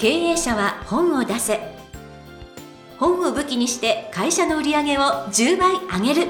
[0.00, 1.58] 経営者は本を出せ。
[3.00, 6.28] 本を武器にして会社の売り上げを10倍上げる。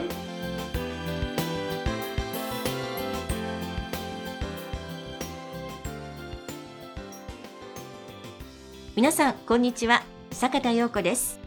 [8.97, 10.03] 皆さんこんにちは。
[10.31, 11.39] 坂田陽子です。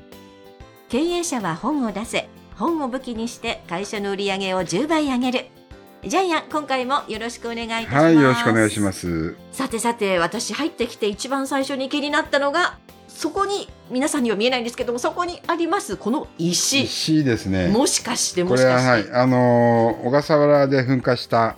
[0.90, 2.30] 経営者は本を出せ。
[2.56, 5.61] 本を武器にして会社の売り上げを10倍上げる。
[6.04, 9.36] ジャイアン今回もよろしくお願いいたしますはい、よろしくお願いします。
[9.52, 17.68] さてさて私入ってきて一番最初に気になったのがそこに皆さんには見えないんですけどもそこにありますこの石石ですね。
[17.68, 21.56] もしかしてこもしかして、れははい、あのー小笠原で噴火した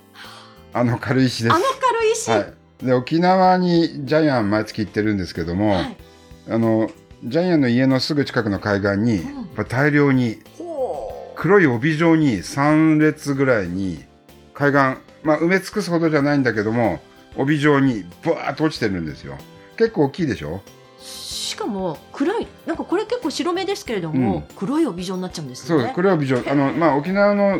[0.74, 1.56] あの軽石です。
[1.56, 2.86] あの軽石、はい。
[2.86, 5.98] で沖縄にジャイアン毎月行ってるんですけども、はい
[6.50, 6.92] あの
[7.24, 10.40] ジャイアンの家のすぐ近くの海岸に、うん大量に
[11.36, 14.04] 黒い帯状に3列ぐらいに
[14.54, 17.00] 海岸、まあ埋め尽くすほどじゃないんだけども、
[17.36, 19.38] 帯状にブワーッと落ちてるんですよ。
[19.78, 20.62] 結構大きいでしょ？
[21.00, 27.60] しかも黒いなんかこれ結構白目ですけれども、うん黒い帯状になっちゃうんですねそう、黒い帯状、あのまあ沖縄の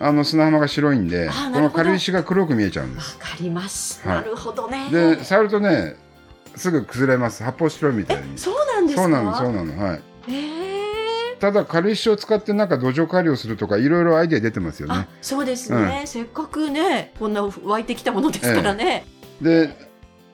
[0.00, 3.18] あの砂浜が白いんで、この軽石が黒く見えちゃうんです。
[3.18, 5.96] わかります、はいなるほどねで、触るとね、
[6.54, 7.42] すぐ崩れます。
[7.42, 8.38] 発泡スチロールみたいに。
[8.38, 9.02] そうなんですか？
[9.02, 10.00] そうなの、そうなの、はい。
[10.32, 10.57] へえ
[11.38, 15.08] ただ軽石を使ってなんか土壌改良するとかいろいろアイデア出てますよあね。
[15.22, 19.06] そうですね、せっかくねこんな湧いてきたものですからね、
[19.40, 19.87] で、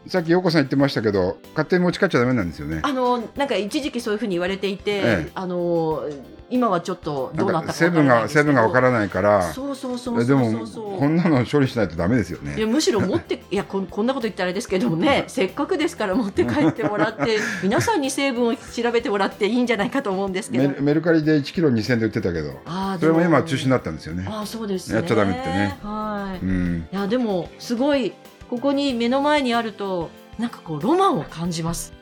[0.07, 2.81] さっき陽子さん言ってましたけど、勝手に持ち帰っちゃダメなんですよね。
[2.83, 5.31] あのなんか一時期そういうふうに言われていて、ええ。
[5.35, 6.09] あの
[6.51, 10.67] 今はちょっとどうなったか成分が成分がわからないから、そうそうそうえでも
[10.99, 12.67] こんなの処理しないとダメですよいやね。
[12.67, 20.83] むしろ持っていやこんこんなこと言ったらあれですけどもねせっかくですから持って帰ってもらって 皆さんに成分を調べてもらっていいんじゃないかと思うんですけど。
[20.83, 24.27] メルカリで1キロ2000円で売ってたけど、あーそれもで今は中止になったんですよね。
[24.29, 24.97] あーそうですね。
[24.97, 25.79] やっちゃダメってね。
[25.83, 26.87] はい、いうん。
[26.93, 28.13] やでもすごい
[28.49, 31.93] ここに目の前にあるとなんかこうロマンを感じます、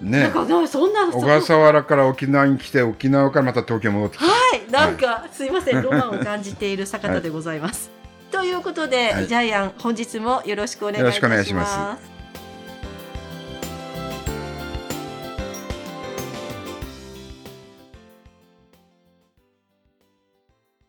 [0.00, 0.30] なねん。
[0.32, 4.26] かなそんな小笠原から沖縄に来て、沖縄からまた東京に戻ってきて。
[4.26, 4.34] は
[4.68, 7.90] い、なんか、すいません、ロマンを感じている坂田でございます。
[8.30, 11.12] ということで、はいジャイアン、本日もよろしくお願いいたします。
[11.12, 11.98] よろしくお願いしま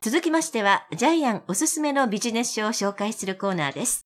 [0.01, 4.04] 続きましては、ジャイアンおすすめのビジネス書を紹介するコーナーです。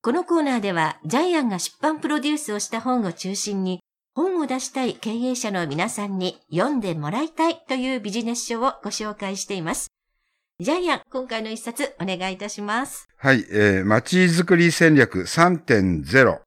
[0.00, 3.80] このコーナーでは、ジャイアンが出版プロデュースをした本を中心に、
[4.14, 9.88] 本を出したい経営者の皆さんに読んでもらいたいというビジネス書をご紹介しています。
[10.60, 13.08] ジャイアン、今回の一冊お願いいたします。
[13.16, 16.38] はい、えー、街づくり戦略3.0。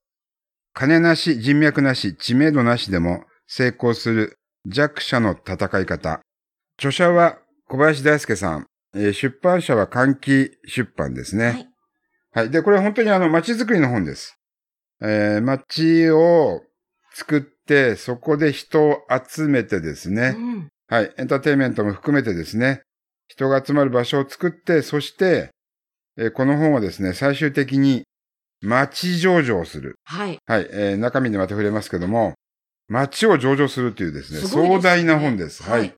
[0.74, 6.22] 金なし、人脈なし、知名度なしでも成功する弱者の戦い方。
[6.78, 7.38] 著者は
[7.68, 8.66] 小林大輔さん。
[8.96, 11.46] えー出版社は換気出版ですね。
[11.46, 11.71] はい。
[12.34, 12.50] はい。
[12.50, 14.38] で、これ本当にあの、街づくりの本です。
[15.02, 16.62] えー、街を
[17.14, 18.98] 作って、そこで人を
[19.28, 20.36] 集めてですね。
[20.38, 21.14] うんはい。
[21.18, 22.82] エンターテインメントも含めてですね、
[23.30, 25.52] 人が集まる場所を作って、そして、
[26.18, 28.04] えーこの本はですね、最終的に
[28.62, 29.96] 街上場をする。
[30.04, 30.38] はい。
[30.46, 30.68] はい。
[30.70, 32.34] えー中身にまた触れますけども、
[32.90, 35.64] 街を上場するというですね、すすね壮大な本です。
[35.64, 35.76] は。
[35.76, 35.92] はいい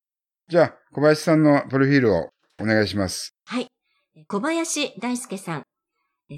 [0.47, 2.29] じゃあ、小林さんのプロフィールを
[2.61, 3.33] お願いします。
[3.45, 3.67] はい。
[4.27, 5.63] 小林大輔さん。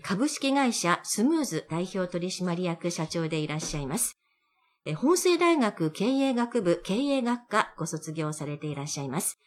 [0.02, 4.18] 株式会社スムーズ代表取締役社長でいらっしゃいます。
[4.98, 9.40] 法政大学経営学部経営学科ご卒業されていらっしゃいます。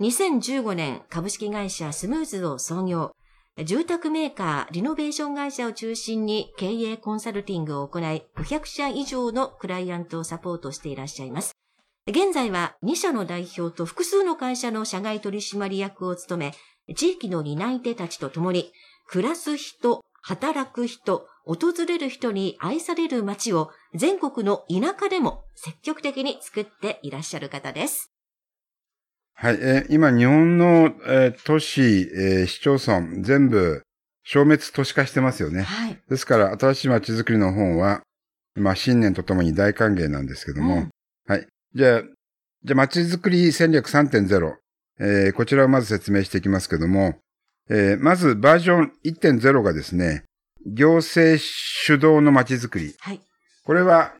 [0.00, 3.12] 2015年株式会社スムーズを創業。
[3.64, 11.56] 住宅メーカー、リノベーション会社を中心に経営コンサルティングを行い、500社以上のクライアントをサポートしていらっしゃいます。
[12.06, 16.52] 現在は2社の代表と複数の会社の社外取締役を務
[16.86, 18.70] め、地域の担い手たちと共に、
[19.08, 28.10] 暮らす人、働く人、訪れる人に愛される街を全国の田舎でも積極的に作っていらっしゃる方です。
[29.34, 29.58] はい。
[29.60, 33.82] えー今、日本の、えー都市、えー市町村、全部、
[34.24, 35.62] 消滅都市化してますよね。
[35.62, 36.02] はい。
[36.08, 38.02] ですから、新しい街づくりの本は、
[38.56, 40.90] まあ、新年とともに大歓迎なんですけども、うん
[41.28, 41.46] はい。
[41.74, 42.02] じゃあ、
[42.64, 44.54] じゃあ、街づくり戦略3.0、
[44.98, 47.14] えーこちらをまず説明していきますけども、
[47.68, 50.24] えーまずバージョン1.0がですね、
[50.66, 52.94] 行政主導の街づくり。
[53.00, 53.20] はい。
[53.64, 54.14] これは、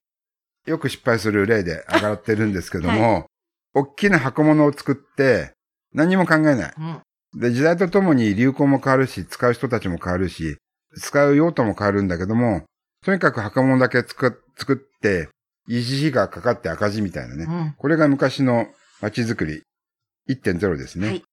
[0.65, 3.27] よく失敗する例で上がってるんですけども、
[3.73, 5.53] 大きな箱物を作って、
[5.93, 6.73] 何も考えない。
[6.77, 7.39] うん。
[7.39, 10.57] で、時代とともに流行も変わるし、使う人たちも変わるし、
[10.97, 12.63] 使う用途も変わるんだけども、
[13.05, 15.29] とにかく箱物だけ作っ作って、
[15.69, 17.45] 維持費がかかって赤字みたいなね。
[17.47, 17.75] うん。
[17.77, 18.67] これが昔の
[19.01, 19.61] 街づくり
[20.29, 21.07] 1.0ですね。
[21.07, 21.23] はい。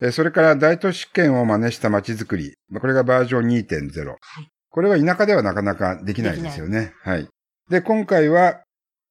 [0.00, 2.54] でそれから大都市圏を真似した街づくり。
[2.68, 4.08] まあこれがバージョン2.0。
[4.08, 4.18] はい。
[4.70, 6.92] これは田舎ではなかなかできないですよね。
[7.02, 7.28] はい。
[7.70, 8.60] で、今回は、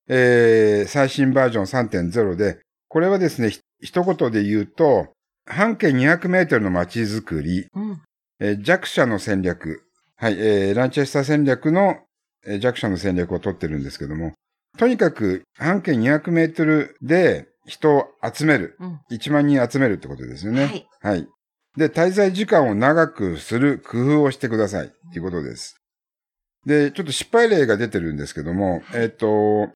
[0.09, 2.59] えー最新バージョン3.0で、
[2.89, 5.07] これはですね、ひ一言で言うと、
[5.45, 8.01] 半径200メートルの街づくり、うん。
[8.39, 9.83] えー弱者の戦略。
[10.18, 11.97] はい、えーランチェスター戦略の、
[12.45, 14.33] えー弱者の戦略を取ってるんですけども、
[14.77, 18.77] とにかく半径200メートルで人を集める。
[18.80, 19.00] うん。
[19.12, 20.65] 1万人集めるってことですよね。
[20.65, 20.88] はい。
[21.01, 21.27] はい。
[21.77, 24.88] で、滞在時間を長くする工夫をしてください。
[24.88, 25.75] っていうことです。
[26.65, 29.69] で、ちょっと失敗例が出てるんですけども、はいえっ、と、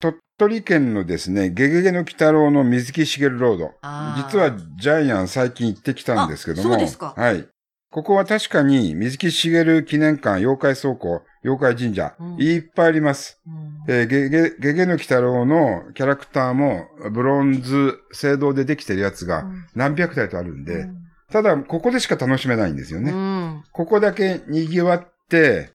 [0.00, 3.72] 鳥取県のですね、ゲゲゲの鬼太郎の水木しげるロード。
[4.16, 6.70] 実はジャイアン最近行ってきたんですけども。
[6.70, 7.46] あそうですかはい。
[7.90, 13.40] ここは確かに水木しげる記念館、妖怪倉庫、妖怪神社、うんいっぱいあります。
[13.46, 20.86] うんえーゲゲ、ゲゲの鬼太郎のキャラクターも、ブロンズ、青銅でできてるやつが何百体とあるんで、
[21.32, 23.04] ただ、ここでしか楽しめないんですようん。
[23.04, 23.12] ね。
[23.12, 23.62] うん。
[23.72, 25.70] ここだけ賑わって、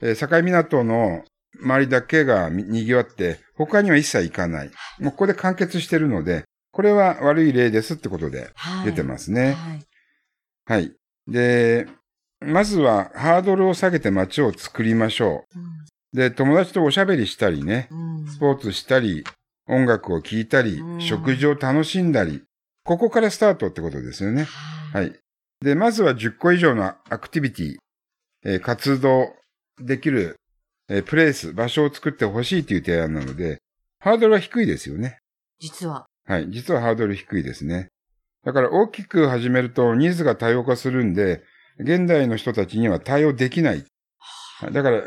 [0.00, 1.24] えー境港の
[1.62, 4.70] 周りだけがみ賑わって、他には一切行かない。
[4.98, 8.86] もうここで完結してるので、これは悪い例ですってことではい。
[8.86, 9.52] 出てますね。
[10.66, 10.80] はい。
[10.82, 10.92] はい。
[11.28, 11.86] で、
[12.44, 15.44] まずはハードルを下げて街を作りましょ
[16.12, 16.16] う。
[16.16, 18.26] で、友達とおしゃべりしたりね、うん。
[18.26, 19.24] スポーツしたり、
[19.68, 22.42] 音楽を聴いたりう、ん食事を楽しんだり、
[22.84, 24.44] ここからスタートってことですよね。
[24.92, 25.04] はい。
[25.04, 25.18] はい。
[25.62, 27.76] で、まずは10個以上のアクティビティ、
[28.44, 29.34] えー活動
[29.80, 30.36] できる、
[30.88, 33.58] えープレイス、場所を作ってほしいという提案なので、
[34.00, 35.18] ハードルは低いですよね。
[35.60, 36.06] 実は。
[36.26, 36.46] はい。
[36.50, 37.88] 実はハードル低いですね。
[38.44, 41.42] だから大きく始めるとニーズが多様化するんで、
[41.78, 43.84] 現代の人たちには対応できない。
[44.72, 45.02] だから、い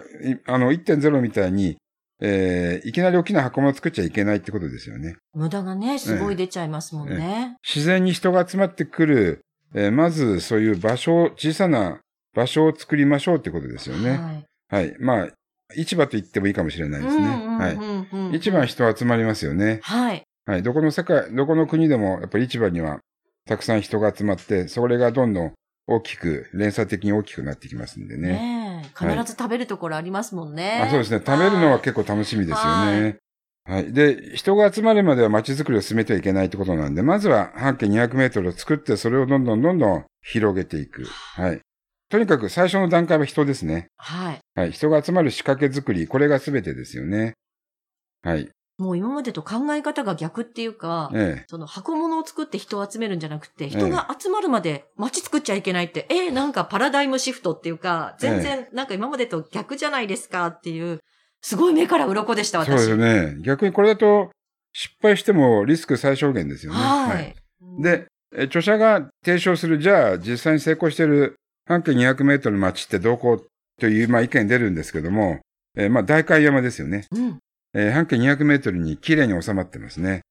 [0.47, 1.77] あの、1.0みたいに、
[2.21, 5.15] えーいきなり大きな箱も作っちゃいけないってことですよね。
[5.33, 7.55] 無駄がね、すごい出ちゃいますもんね。
[7.67, 9.41] 自然に人が集まってくる、
[9.73, 11.99] えーまずそういう場所を、小さな
[12.33, 14.11] 場所を作りましょうってことですよね。
[14.11, 14.45] はい。
[14.69, 14.95] はい。
[14.99, 15.27] まあ、
[15.75, 17.27] 市場と言ってもいいかもしれないですね。
[17.27, 17.75] はい。
[17.75, 18.05] はい
[18.37, 19.79] 市場は人集まりますよね。
[19.83, 20.23] はい。
[20.45, 20.63] はい。
[20.63, 22.99] どこの世界、どこの国でも、やっぱり市場には
[23.45, 25.53] たくさん人が集まって、それがどんどん
[25.87, 28.29] 大きく、連鎖的に大きくなってきますんでね。
[28.29, 30.81] ねえ必ず食べるところありますもんね。
[30.83, 31.23] あそうですね。
[31.25, 33.17] 食べるのは結構楽しみですよね。
[33.65, 33.93] はい。
[33.93, 41.05] で、人が集まるまでは街づくりを進めてはいけないってことなんで、まずは半径200メートルを作って、それをどんどんどんどん広げていく。
[41.35, 41.61] はい。
[42.09, 43.87] とにかく最初の段階は人ですね。
[43.97, 44.39] はい。
[44.55, 44.71] はい。
[44.71, 47.33] 人が集まる仕掛け作り、これが全てですよね。
[48.21, 48.49] はい。
[48.77, 51.45] もう今までと考え方が逆っていうか、ええ。
[51.47, 60.99] その箱物を作って人を集めるんじゃなくて、人が集まるまで街作っちゃいけないって、ええなんかパラダイムシフトっていうか、全然なんか今までと逆じゃないですかっていう、
[61.41, 62.67] すごい目から鱗でした、私。
[62.67, 63.37] そうですよね。
[63.41, 64.31] 逆にこれだと、
[64.73, 66.79] 失敗してもリスク最小限ですよね。
[66.79, 67.33] はい。
[67.81, 71.35] で、え著者が提唱する、じゃあ実際に成功している
[71.65, 73.41] 半径200メートルの街ってどこ？
[73.79, 75.39] という、まあ意見出るんですけども、
[75.77, 77.05] えーまあ大海山ですよね。
[77.11, 77.39] うん。
[77.75, 80.21] えー半径200メートルに綺麗に収まってますね。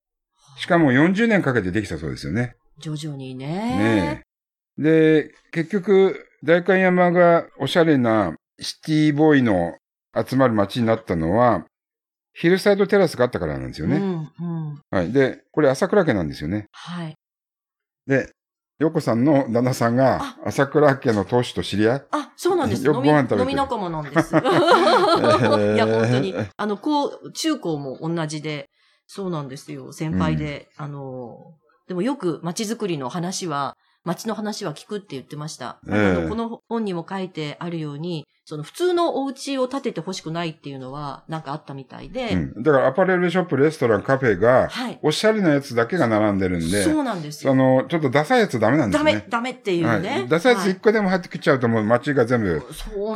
[0.56, 2.56] しかも40年かけてできたそうですよね。
[2.78, 3.46] 徐々にね。
[3.46, 4.24] ね
[4.78, 4.82] え。
[4.82, 9.76] で、結局、大海山がおしゃれなシティボーイの
[10.26, 11.66] 集まる街になったのは、
[12.32, 13.96] ヒルサイドテラスがあったからなんですよね。
[13.96, 14.80] うん、うん。
[14.90, 15.12] はい。
[15.12, 16.66] で、これ朝倉家なんですよね。
[16.72, 17.14] はい。
[18.06, 18.30] で、
[18.78, 22.02] ヨコさんの旦那さんがあ朝倉家の当主と知り合い？
[22.10, 22.84] あ、そうなんです。
[22.84, 24.34] よく飲みご飯食べてる飲み仲間なんです。
[24.34, 26.34] いーや、本当に。
[26.56, 28.68] あの、こう、中高も同じで、
[29.06, 29.92] そうなんですよ。
[29.92, 30.68] 先輩で。
[30.76, 31.38] あの、
[31.86, 35.78] でもよく街づくりの話は、街の話は聞くって言ってました。
[35.88, 42.62] ええあのこの本にも書いてあるように、その普通のお家を建ててほしくないっていうのは、なんかあったみたいで、うん。
[42.62, 44.98] だからアパレルショップ、レストラン、カフェが、はい。
[45.02, 47.52] おしゃれなやつだけが並んでるんで、そうなんですよ。
[47.52, 49.12] あの、ちょっとダサいやつダメなんですね。
[49.12, 50.10] ダメ、ダメっていうね。
[50.10, 50.28] はい。
[50.28, 52.62] ダサいやつ一個でも入ってきちゃうともう街が全部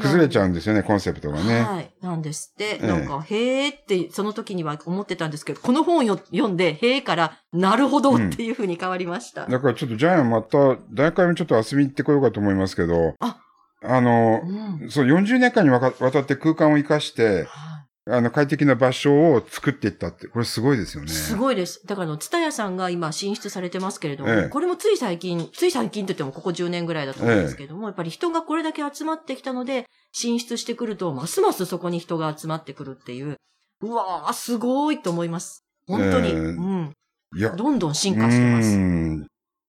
[0.01, 1.61] 崩れちゃううんですよね、コンセプトがね。
[1.63, 1.91] はい。
[2.01, 2.65] なんですって。
[2.65, 9.47] ええなんか、へーって、その時には思ってたんですけど、この本を読んで、へーから、なるほどっていう風に変わりました。
[9.47, 13.39] だからちょっとジャイアンまた、大会もちょっと遊びに行ってこようかと思いますけど、あ
[13.83, 14.41] あの
[14.81, 14.91] う、ん。
[14.91, 17.69] そう、40年間にわたって空間を生かして、は
[18.11, 21.13] あの、快適な場所を作っていったって、これすごいですよね。
[21.13, 21.87] いすごいです。
[21.87, 33.37] だからあの、ツタヤさんが今進出されてますけれども、ええこれもつい最近、つい最近と言ってもここ10年ぐらいだと思うんですけれども、やっぱり人がこれだけ集まってきたので、進出してくると、ますますそこに人が集まってくるっていう、
[33.83, 35.65] うわー、すごいと思います。
[35.87, 36.31] 本当に。
[36.31, 36.93] ええうん。
[37.37, 38.69] いや、どんどん進化してます。
[38.71, 39.27] うん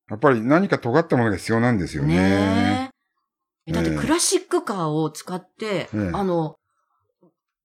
[0.10, 2.16] やっぱり何か尖ったものが必要なんですよね。
[2.16, 2.99] ねえ。
[3.74, 6.56] だってええクラシックカーを使って、ええあの、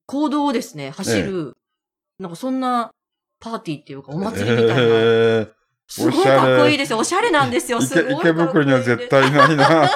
[0.07, 1.53] 行動をですね、走る、
[2.19, 2.91] なんかそんな
[3.41, 4.75] パーティーっていうかお祭りみたいな。
[4.77, 5.51] えー
[5.87, 6.99] すごいかっこいいですよ。
[6.99, 7.79] おしゃれなんですよ。
[7.83, 9.91] すごい池池袋には絶対ないな。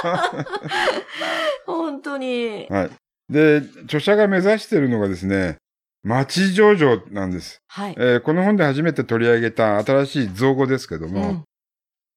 [1.66, 2.66] 本当に。
[2.68, 2.90] はい。
[3.30, 5.56] で、著者が目指しているのがですね、
[6.02, 7.62] 町上場なんです。
[7.68, 7.94] はい。
[7.98, 11.44] えーこの本で初めて取り上げた新しい造語ですけども、うん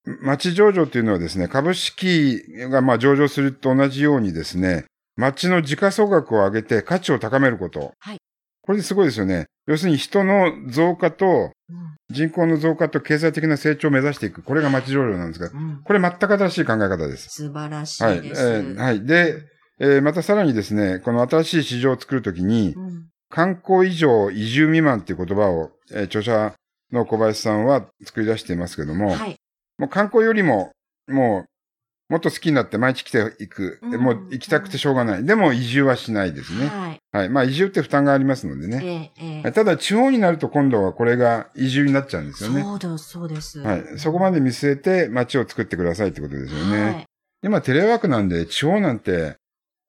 [0.05, 7.93] 町上場っていうのはですね、株式がまあ上場すると同じようにですね、町の時価総額を上げて価値を高めること。
[7.99, 8.17] はい
[8.63, 9.47] これですごいですよね。
[9.65, 14.43] 要するに人の増加とうん人口の増加と経済的な成長を目指していく。
[14.43, 17.29] これが町上場なんですが、うんこれ全く新しい考え方です。
[17.29, 18.17] 素晴らしはい。
[18.17, 18.41] えいです。
[18.43, 19.03] ーはい。
[19.05, 19.41] で、
[19.79, 26.53] えーまたさらにですね、この新しい市場を作るときに、うん観光以上移住未満っていう言葉を、えー著者
[26.91, 29.35] の小林さんは作り出していますけども、はい。
[29.81, 30.71] もう観光よりも、
[31.07, 31.45] も
[32.09, 33.79] う、もっと好きになって毎日来ていく。
[33.81, 35.25] うんもう行きたくてしょうがない。
[35.25, 36.67] でも移住はしないですね。
[36.67, 36.99] はい。
[37.11, 37.29] はい。
[37.29, 39.11] まあ移住って負担がありますのでね。
[39.17, 42.63] ええええただ地方になると今度はこれが移住になっちゃうんですよね。
[42.63, 43.59] そうだ、そうです。
[43.61, 43.83] はい。
[43.97, 46.83] そこまで見据えて街を作ってくださいってことですよね。
[46.83, 47.05] はい
[47.43, 49.37] 今テレワークなんで地方なんて、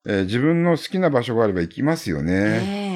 [0.07, 2.33] えー自分の好きな場所があれば行きますよね。
[2.33, 2.92] え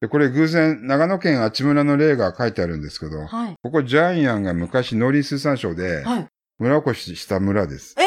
[0.00, 3.54] で、これ偶然長野県阿智村の例が書いてあるんですけどえ、はい。
[3.62, 6.26] ここジャイアンが昔農林水産省ではい。
[6.58, 7.94] 村おこしした村です。
[7.98, 8.06] ええ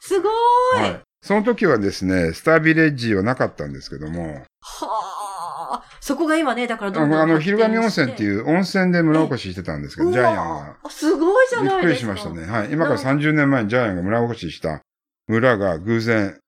[0.00, 0.82] すごーい。
[0.82, 1.00] はい。
[1.22, 5.82] その時はですね、スタービレッジはなかったんですけども、はあ。
[6.00, 10.76] そこが今ね、だからあどんどんの、あの昼神温泉ってういう温泉で村おこししてたんですけど、ジャイアンは。
[10.90, 12.16] すごいじゃびっくりないですか。
[12.16, 12.46] しましたね。
[12.46, 12.72] はい。
[12.72, 14.82] 今から30年前にジャイアンが村おこしした
[15.26, 16.38] 村が偶然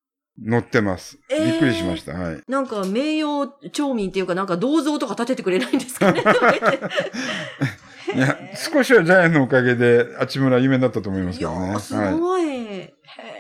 [0.43, 1.19] 乗ってます。
[1.31, 2.13] えーびっくりしました。
[2.13, 2.41] はい。
[2.49, 6.23] なんか名誉町民っていうかなんか銅像とか建ててくれないんですかね
[8.15, 11.79] いや、少しはジャイアンのおかげで、あちむら有名だったと思いますいけどね。
[11.81, 12.15] すはい。
[12.15, 12.45] ごい。
[12.45, 12.95] へ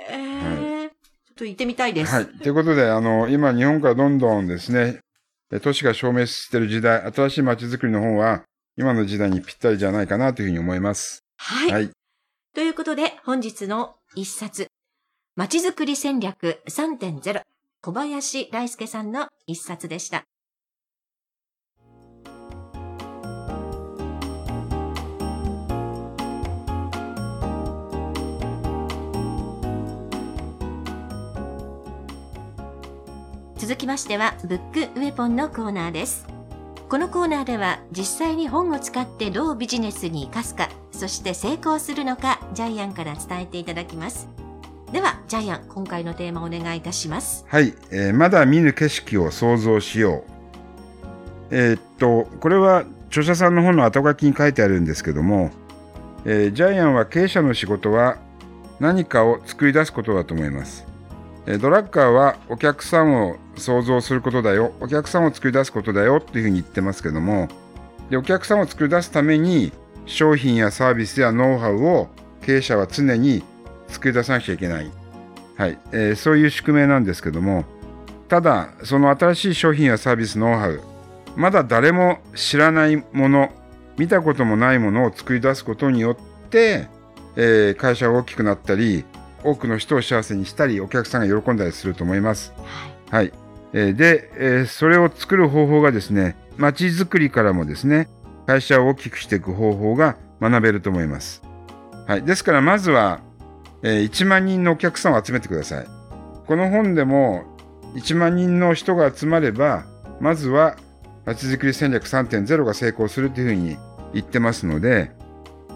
[0.08, 2.14] え、ちょっと行ってみたいです。
[2.14, 2.26] はい。
[2.26, 4.98] ということで、あの、今日本からどんどんですね、
[5.52, 8.42] え都市が消滅している時代、新しい街づくりの本は、
[8.76, 11.20] 今の時代にぴったりじゃないかなというふうに思います。
[11.38, 11.72] はい。
[11.72, 11.90] はい。
[12.54, 14.66] ということで、本日の一冊、
[15.38, 17.42] まちづくり戦略3.0、
[17.82, 20.24] 小林大輔さんの一冊でした。
[33.58, 36.26] 続きましては、ブックウェポンのコーナーです。
[36.88, 44.30] このコーナーでは実際に本を使ってどうビジネスに活かすか、そして成功するのか、ジャイアンから伝えていただきます。
[44.92, 47.44] では、ジャイアン、今回のテーマお願いいたします。
[47.48, 47.74] はい。
[47.90, 50.22] えーまだ見ぬ景色を想像しよ
[51.50, 51.56] う。
[51.56, 55.50] えーっと、これは著者さんの本の後書きに書いてあるんですけども、
[56.24, 58.18] えージャイアンは経営者の仕事は
[58.78, 60.86] 何かを作り出すことだと思います。
[61.46, 67.48] えードラッカーはお客さんを想像することだよ、お客さんを作り出すことだよっていうふうに言ってますけども、
[68.08, 69.72] でお客さんを作り出すために
[70.06, 72.08] 商品やサービスやノウハウを
[72.40, 73.42] 経営者は常に
[73.88, 74.90] 作り出さなきゃいけない。
[75.56, 77.64] はい、えーそういう宿命なんですけども、
[78.28, 80.80] ただ、その新しい商品やサービス、ノウハウ、
[81.36, 83.50] まだ誰も知らないもの、
[83.96, 86.88] 見たこともないものを作り出すことによって、
[87.36, 89.04] えー会社が大きくなったり、
[89.44, 92.52] 多くの人を幸せにしたり、お客さんが喜んだりすると思います。
[93.08, 93.24] はい。
[93.24, 93.32] はい。
[93.72, 98.08] えーで、えーそれを作る方法がですね、街づくりからもですね、
[98.46, 101.42] 会社を大きくしていく方法が学べると思います。
[102.06, 102.22] はい。
[102.22, 103.20] ですから、まずは、
[103.86, 105.86] えー1万人のお客さんを集めてください。
[106.46, 107.44] この本でも、
[107.94, 109.84] 1万人の人が集まれば、
[110.20, 110.76] まずは、
[111.24, 113.76] 街づくり戦略3.0が成功するというふうに
[114.12, 115.12] 言ってますので、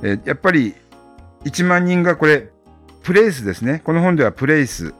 [0.02, 0.74] えーやっぱり、
[1.44, 2.48] 1万人がこれ、
[3.04, 3.80] プレイスですね。
[3.84, 4.92] この本ではプレイス、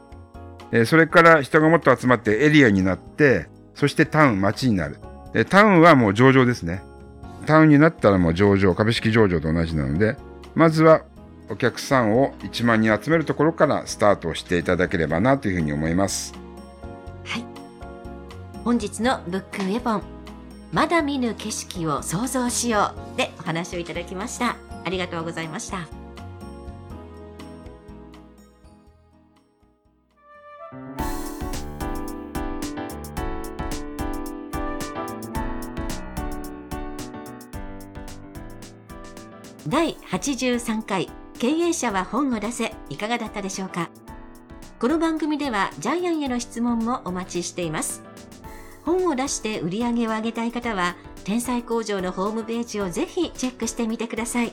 [0.71, 4.99] えーそれから人がもっと集まってエリアになって、そしてタウン、街になる。
[5.35, 6.81] えータウンはもう上場ですね。
[7.47, 10.17] タウンになったらもう上場、株式上場と同じなので、
[10.55, 11.03] まずは
[11.51, 16.33] お客さんを1万人集めるところからスタートしていただければなというふうに思います。
[17.25, 17.45] はい。
[18.65, 20.03] 本日のブックウェポン、
[20.73, 24.57] まだ見ぬ景色を想像しようでお話をいただきました。
[24.85, 25.89] ありがとうございました。
[39.69, 41.09] 第83回
[41.41, 43.89] 経営者は本を出せいかがだったでしょうか？
[44.79, 48.03] この番組ではジャイアンへの質問もお待ちしています
[48.85, 54.53] 本を出して売り上げを上げたい方は天才工場のホームページをぜひチェックしてみてください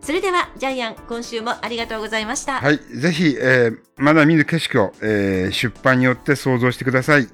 [0.00, 2.78] それではジャイアン今週もありがとうございました、はい。
[2.78, 7.28] ぜひ、えーまだ見ぬ景色を、えー出版によって想像してください。